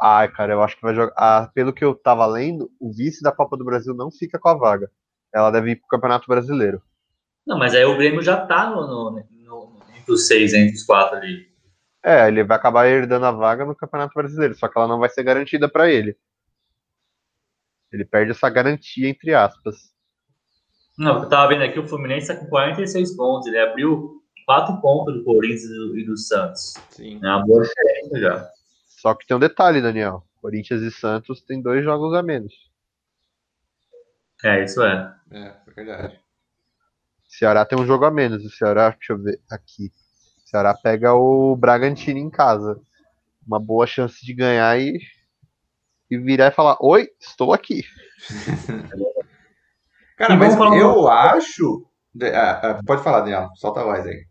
[0.00, 1.12] Ai, cara, eu acho que vai jogar.
[1.16, 4.48] Ah, pelo que eu tava lendo, o vice da Copa do Brasil não fica com
[4.48, 4.90] a vaga.
[5.34, 6.82] Ela deve ir pro Campeonato Brasileiro.
[7.46, 9.10] Não, mas aí o Grêmio já tá no, no-
[9.44, 11.49] no- entre os seis, entre os quatro ali.
[12.02, 15.08] É, ele vai acabar herdando a vaga no Campeonato Brasileiro, só que ela não vai
[15.08, 16.16] ser garantida pra ele.
[17.92, 19.92] Ele perde essa garantia, entre aspas.
[20.96, 23.46] Não, eu tava vendo aqui, o Fluminense tá com 46 pontos.
[23.46, 26.74] Ele abriu quatro pontos do Corinthians e do, e do Santos.
[26.90, 27.20] Sim.
[27.22, 28.50] É uma boa diferença já.
[28.86, 30.24] Só que tem um detalhe, Daniel.
[30.40, 32.52] Corinthians e Santos tem dois jogos a menos.
[34.44, 35.14] É, isso é.
[35.30, 36.20] É, verdade.
[37.28, 38.44] Ceará tem um jogo a menos.
[38.44, 39.92] O Ceará, deixa eu ver aqui.
[40.50, 42.76] O Ceará pega o Bragantino em casa.
[43.46, 44.98] Uma boa chance de ganhar e,
[46.10, 47.84] e virar e falar: Oi, estou aqui.
[50.18, 51.86] Cara, mas eu acho.
[52.34, 53.48] Ah, ah, pode falar, Daniel.
[53.54, 54.26] Solta a voz aí.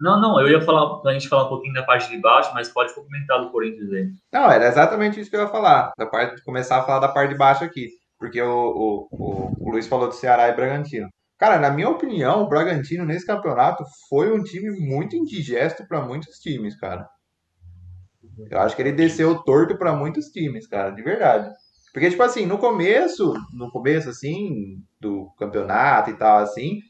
[0.00, 2.70] Não, não, eu ia falar, pra gente falar um pouquinho da parte de baixo, mas
[2.70, 4.08] pode comentar do Corinthians aí.
[4.32, 5.92] Não, era exatamente isso que eu ia falar.
[5.98, 7.90] Da parte, começar a falar da parte de baixo aqui.
[8.18, 11.10] Porque o, o, o, o Luiz falou de Ceará e Bragantino.
[11.38, 16.38] Cara, na minha opinião, o Bragantino nesse campeonato foi um time muito indigesto para muitos
[16.38, 17.08] times, cara.
[18.50, 21.50] Eu acho que ele desceu torto para muitos times, cara, de verdade.
[21.92, 26.80] Porque, tipo assim, no começo, no começo, assim, do campeonato e tal, assim,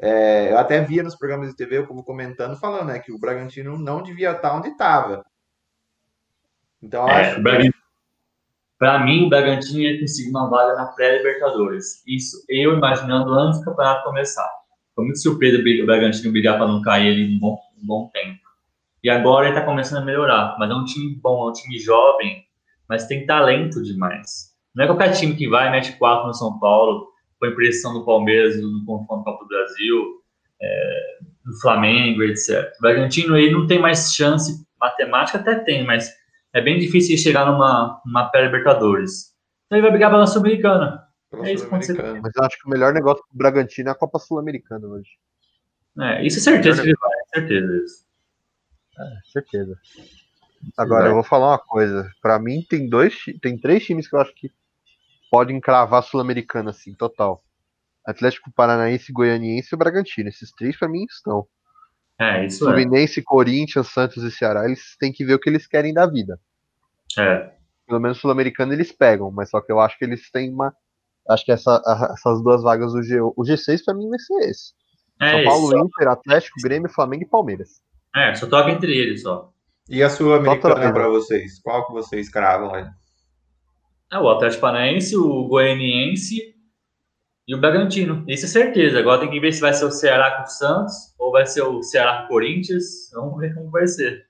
[0.00, 3.18] é, eu até via nos programas de TV o povo comentando, falando, né, que o
[3.18, 5.24] Bragantino não devia estar onde estava.
[6.82, 7.81] Então, eu É, acho o Bragantino-
[8.82, 12.02] Pra mim, o Bragantino ia conseguir uma vaga na pré-Libertadores.
[12.04, 14.50] Isso eu imaginando antes do campeonato começar.
[14.92, 18.40] Foi muito surpresa o Bragantino brigar para não cair ali um bom, um bom tempo.
[19.00, 20.56] E agora ele tá começando a melhorar.
[20.58, 22.44] Mas é um time bom, é um time jovem,
[22.88, 24.52] mas tem talento demais.
[24.74, 27.06] Não é qualquer time que vai, mete quatro no São Paulo,
[27.38, 30.22] põe pressão no Palmeiras no confronto Copa do Brasil,
[30.60, 32.72] é, no Flamengo, etc.
[32.78, 36.10] O Bragantino ele não tem mais chance matemática, até tem, mas
[36.54, 39.32] é bem difícil chegar numa, numa pré-Libertadores.
[39.66, 41.06] Então ele vai brigar pela Sul-Americana.
[41.32, 41.96] é isso que aconteceu.
[41.96, 42.22] Sul-Americano.
[42.22, 45.10] Mas eu acho que o melhor negócio pro Bragantino é a Copa Sul-Americana hoje.
[46.00, 48.06] É, isso é certeza que ele vai, é certeza isso.
[49.32, 49.76] Certeza.
[50.76, 52.08] Agora, eu vou falar uma coisa.
[52.20, 54.50] Pra mim, tem dois, tem três times que eu acho que
[55.30, 57.42] podem cravar a Sul-Americana, assim, total.
[58.06, 60.28] Atlético Paranaense, Goianiense e o Bragantino.
[60.28, 61.46] Esses três, pra mim, estão.
[62.22, 62.72] É, isso é.
[62.72, 66.38] Fluminense, Corinthians, Santos e Ceará, eles têm que ver o que eles querem da vida.
[67.18, 67.50] É,
[67.86, 70.74] Pelo menos Sul-Americano eles pegam, mas só que eu acho que eles têm uma.
[71.28, 74.34] Acho que essa- a- essas duas vagas do G, o G6 pra mim vai ser
[74.50, 74.72] esse.
[75.20, 75.48] é São isso.
[75.50, 77.80] Paulo, Inter, Atlético, Grêmio, Flamengo e Palmeiras.
[78.14, 79.52] É, só toca entre eles só.
[79.88, 81.60] E a Sul-Americana para vocês?
[81.60, 82.86] Qual que vocês cravam aí?
[84.12, 86.54] É o Atlético Paranaense, o Goianiense
[87.46, 88.24] e o Bragantino.
[88.28, 88.98] Isso é certeza.
[88.98, 91.62] Agora tem que ver se vai ser o Ceará com o Santos ou vai ser
[91.62, 93.10] o Ceará com o Corinthians.
[93.12, 94.26] Vamos ver como vai ser.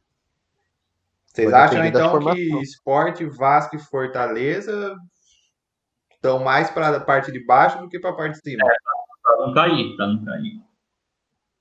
[1.27, 2.61] Vocês acham então que.
[2.61, 4.96] Esporte, Vasco e Fortaleza
[6.14, 8.64] estão mais para a parte de baixo do que para a parte de cima?
[9.22, 10.61] Pra não cair, pra não cair.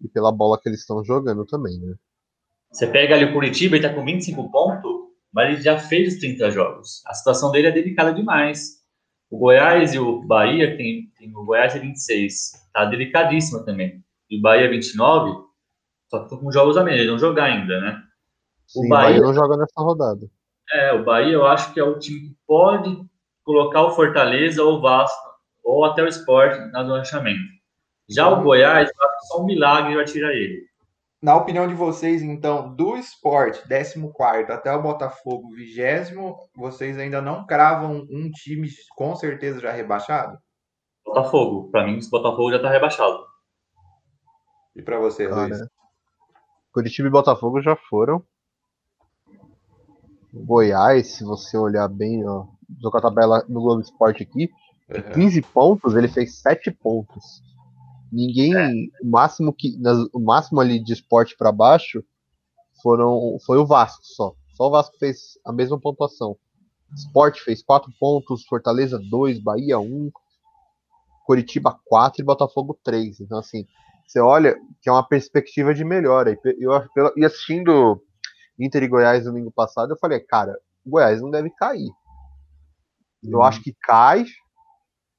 [0.01, 1.95] E pela bola que eles estão jogando também, né?
[2.71, 4.91] Você pega ali o Curitiba, ele tá com 25 pontos,
[5.31, 7.03] mas ele já fez os 30 jogos.
[7.05, 8.80] A situação dele é delicada demais.
[9.31, 12.69] O Goiás e o Bahia, tem, tem o Goiás é 26.
[12.73, 14.03] tá delicadíssima também.
[14.29, 15.31] E o Bahia 29,
[16.09, 18.03] só que estão com jogos a menos, eles vão jogar ainda, né?
[18.67, 20.29] Sim, o Bahia, Bahia não joga nessa rodada.
[20.73, 22.95] É, o Bahia eu acho que é o time que pode
[23.43, 25.31] colocar o Fortaleza ou o Vasco,
[25.63, 27.41] ou até o Sport na zona de.
[28.09, 30.65] Já o Goiás, eu acho que só um milagre vai tirar ele.
[31.21, 36.15] Na opinião de vocês, então, do Sport, 14 até o Botafogo, 20,
[36.55, 40.39] vocês ainda não cravam um time com certeza já rebaixado?
[41.05, 41.69] Botafogo.
[41.69, 43.23] Para mim, o Botafogo já está rebaixado.
[44.75, 45.59] E para você, Cara, Luiz?
[46.73, 48.23] Curitiba e Botafogo já foram.
[50.33, 52.47] Goiás, se você olhar bem, ó,
[52.81, 54.49] com a tabela no Globo Esporte aqui,
[54.89, 55.11] uhum.
[55.13, 57.43] 15 pontos, ele fez 7 pontos.
[58.11, 58.69] Ninguém, é.
[59.01, 59.77] o máximo que
[60.13, 62.03] o máximo ali de esporte para baixo
[62.81, 64.35] foram foi o Vasco só.
[64.53, 66.37] Só o Vasco fez a mesma pontuação.
[66.93, 70.11] Sport fez 4 pontos, Fortaleza 2, Bahia 1,
[71.25, 73.21] Curitiba 4 e Botafogo 3.
[73.21, 73.65] Então assim,
[74.05, 76.37] você olha que é uma perspectiva de melhora.
[76.43, 78.03] Eu, eu, e assistindo
[78.59, 81.89] Inter e Goiás domingo passado, eu falei, cara, o Goiás não deve cair.
[83.23, 83.43] Eu uhum.
[83.43, 84.25] acho que cai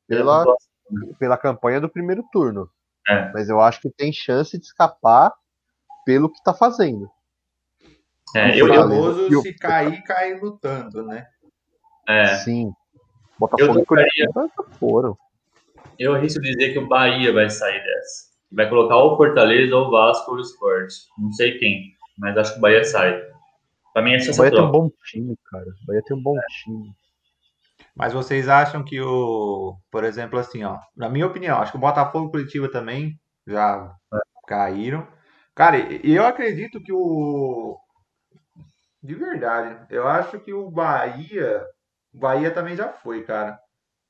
[0.06, 0.44] pela,
[1.18, 2.68] pela campanha do primeiro turno.
[3.08, 3.32] É.
[3.32, 5.32] Mas eu acho que tem chance de escapar
[6.04, 7.10] pelo que tá fazendo.
[8.34, 11.26] É, eu, famoso eu, se cair, cair lutando, né?
[12.08, 12.36] É.
[12.36, 12.72] Sim.
[13.38, 14.28] Botafogo eu faria...
[14.78, 15.16] foram.
[15.98, 18.32] Eu arrisco dizer que o Bahia vai sair dessa.
[18.50, 20.92] Vai colocar ou o Fortaleza, ou o Vasco, ou o Sport.
[21.18, 23.20] Não sei quem, mas acho que o Bahia sai.
[23.92, 24.70] Pra mim, é essa O Bahia troca.
[24.72, 25.66] tem um bom time, cara.
[25.66, 26.42] O Bahia tem um bom é.
[26.62, 26.94] time.
[27.94, 31.80] Mas vocês acham que o, por exemplo, assim, ó, na minha opinião, acho que o
[31.80, 33.94] Botafogo e o Curitiba também já
[34.46, 35.06] caíram.
[35.54, 37.78] Cara, e eu acredito que o
[39.02, 41.64] de verdade, eu acho que o Bahia,
[42.12, 43.58] o Bahia também já foi, cara.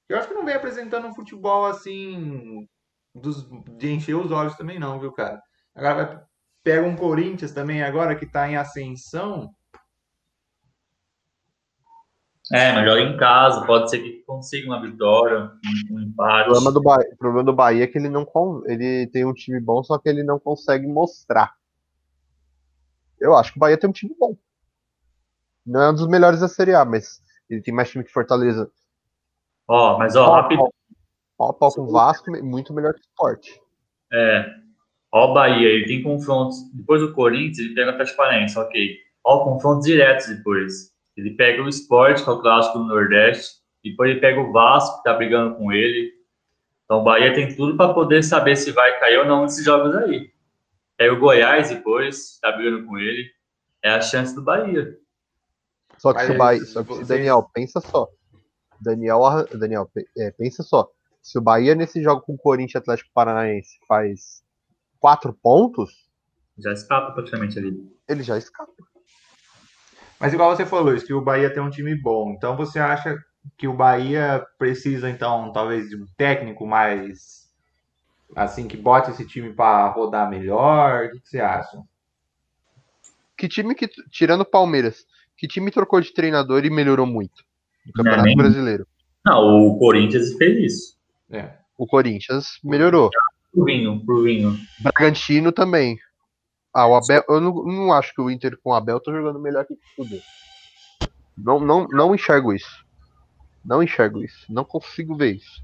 [0.08, 2.66] Eu acho que não vem apresentando um futebol assim
[3.14, 5.40] dos, de encher os olhos também não, viu, cara?
[5.74, 6.26] Agora
[6.62, 9.50] pega um Corinthians também agora que tá em ascensão,
[12.52, 15.50] é, joga em casa, pode ser que consiga uma vitória,
[15.90, 16.50] um empate.
[16.50, 18.26] O problema do o problema do Bahia é que ele não
[18.66, 21.54] ele tem um time bom, só que ele não consegue mostrar.
[23.18, 24.36] Eu acho que o Bahia tem um time bom.
[25.64, 28.70] Não é um dos melhores da Série A, mas ele tem mais time que Fortaleza.
[29.66, 30.62] Ó, oh, mas ó, rápido.
[31.38, 33.48] Ó, pau com o Vasco, muito melhor que o Sport.
[34.12, 34.44] É.
[35.10, 36.58] Ó, o Bahia, ele tem confrontos.
[36.74, 38.96] Depois do Corinthians, ele pega a Transparência, ok.
[39.24, 40.91] Ó, confrontos diretos depois.
[41.16, 44.98] Ele pega o Sport, que é o clássico do Nordeste, depois ele pega o Vasco,
[44.98, 46.12] que tá brigando com ele.
[46.84, 49.94] Então o Bahia tem tudo para poder saber se vai cair ou não nesses jogos
[49.96, 50.30] aí.
[50.96, 53.28] Pega o Goiás depois, tá brigando com ele.
[53.82, 54.96] É a chance do Bahia.
[55.98, 58.08] Só que, se, o Bahia, só que se Daniel, pensa só.
[58.80, 59.20] Daniel,
[59.52, 60.88] Daniel, é, pensa só.
[61.20, 64.42] Se o Bahia nesse jogo com o Corinthians Atlético Paranaense faz
[64.98, 66.08] quatro pontos.
[66.58, 67.72] Já escapa praticamente ali.
[68.08, 68.72] Ele já escapa.
[70.22, 72.32] Mas igual você falou, isso que o Bahia tem um time bom.
[72.36, 73.18] Então você acha
[73.58, 77.50] que o Bahia precisa, então, talvez de um técnico mais
[78.36, 81.06] assim, que bote esse time para rodar melhor?
[81.06, 81.76] O que você acha?
[83.36, 85.04] Que time que, tirando o Palmeiras,
[85.36, 87.42] que time trocou de treinador e melhorou muito
[87.84, 88.86] no Campeonato não, Brasileiro?
[89.26, 90.98] Não, o Corinthians fez isso.
[91.32, 91.52] É.
[91.76, 93.10] O Corinthians melhorou.
[93.52, 94.56] Pro Vinho, pro Vinho.
[94.78, 95.98] Bragantino também.
[96.74, 99.38] Ah, o Abel, eu não, não acho que o Inter com o Abel tá jogando
[99.38, 100.20] melhor que tudo.
[101.36, 102.84] Não, não, não enxergo isso.
[103.64, 104.46] Não enxergo isso.
[104.48, 105.62] Não consigo ver isso.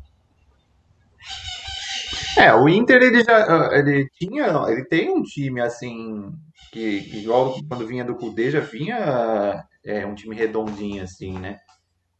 [2.39, 6.31] É, o Inter ele já ele tinha, ele tem um time assim
[6.73, 11.59] que igual quando vinha do Cudê já vinha é, um time redondinho assim, né?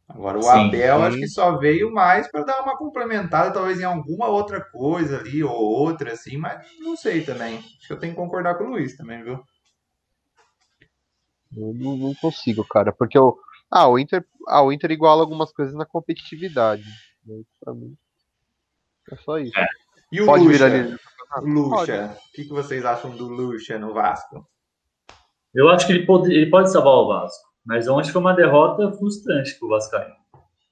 [0.09, 1.03] Agora o sim, Abel sim.
[1.03, 5.43] acho que só veio mais para dar uma complementada, talvez em alguma outra coisa ali
[5.43, 7.57] ou outra, assim, mas não sei também.
[7.57, 9.39] Acho que eu tenho que concordar com o Luiz também, viu?
[11.55, 13.37] Eu não, não consigo, cara, porque o
[13.71, 16.83] ah, o Inter, ah, o Inter iguala algumas coisas na competitividade.
[17.63, 17.95] Para mim
[19.11, 19.57] é só isso.
[19.57, 19.67] É.
[20.11, 20.65] E o Pode Lucha?
[20.65, 20.97] Ali...
[21.43, 24.47] Lucha, o que, que vocês acham do Lucha no Vasco?
[25.53, 27.48] Eu acho que ele pode, ele pode salvar o Vasco.
[27.65, 30.15] Mas ontem foi uma derrota frustrante para o Vascaíno.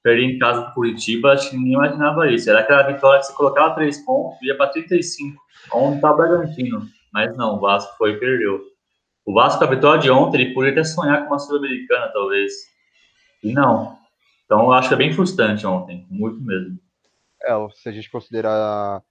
[0.03, 2.49] Perder em casa do Curitiba, acho que ninguém imaginava isso.
[2.49, 5.41] Era aquela vitória que você colocava três pontos, ia para 35,
[5.73, 6.87] onde está o Bragantino.
[7.13, 8.61] Mas não, o Vasco foi e perdeu.
[9.25, 12.53] O Vasco, a vitória de ontem, ele poderia até sonhar com uma Sul-Americana, talvez.
[13.43, 13.97] E não.
[14.45, 16.79] Então, eu acho que é bem frustrante ontem, muito mesmo.
[17.43, 19.01] É, se a gente considerar,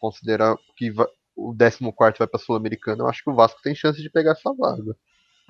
[0.00, 0.92] considerar que
[1.34, 4.32] o 14 vai para a Sul-Americana, eu acho que o Vasco tem chance de pegar
[4.32, 4.94] essa vaga.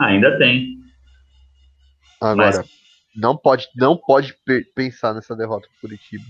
[0.01, 0.79] Ainda tem.
[2.23, 2.71] Agora, Mas...
[3.17, 4.37] não pode, não pode
[4.77, 6.25] pensar nessa derrota pro Curitiba.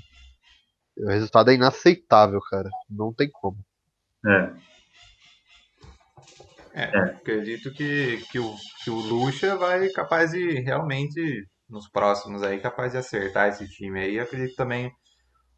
[0.96, 2.70] O resultado é inaceitável, cara.
[2.88, 3.58] Não tem como.
[4.26, 4.72] É.
[6.74, 12.58] É, acredito que, que, o, que o Lucha vai capaz de realmente, nos próximos aí,
[12.58, 14.16] capaz de acertar esse time aí.
[14.16, 14.90] Eu acredito também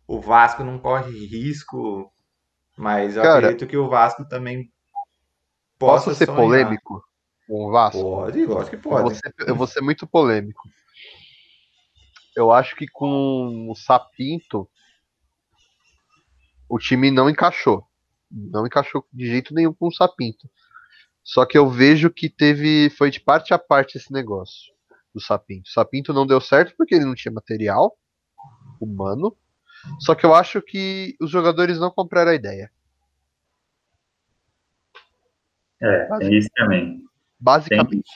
[0.08, 2.10] o Vasco não corre risco,
[2.76, 4.68] mas eu Cara, acredito que o Vasco também
[5.78, 6.40] Posso possa ser sonhar.
[6.40, 7.00] polêmico
[7.46, 8.00] com o Vasco?
[8.00, 9.16] Pode, lógico que Eu vou, pode.
[9.16, 10.62] ser, eu vou ser muito polêmico.
[12.36, 14.68] Eu acho que com o Sapinto
[16.68, 17.86] o time não encaixou.
[18.30, 20.48] Não encaixou de jeito nenhum com o Sapinto.
[21.22, 22.90] Só que eu vejo que teve.
[22.90, 24.74] Foi de parte a parte esse negócio
[25.14, 25.68] do Sapinto.
[25.68, 27.96] O Sapinto não deu certo porque ele não tinha material
[28.80, 29.36] humano.
[30.00, 32.70] Só que eu acho que os jogadores não compraram a ideia.
[35.80, 37.04] É, tem isso também.
[37.44, 38.10] Basicamente.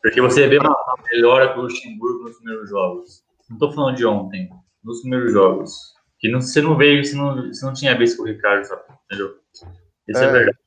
[0.00, 0.76] Porque você vê uma,
[1.10, 3.24] melhora do Luxemburgo nos primeiros jogos.
[3.50, 4.48] Não tô falando de ontem,
[4.84, 5.72] nos primeiros jogos.
[6.20, 8.82] Que não, você não veio, você não, você não tinha visto com o Ricardo, sabe?
[9.06, 9.36] entendeu?
[10.06, 10.30] Isso é, É.
[10.30, 10.58] verdade.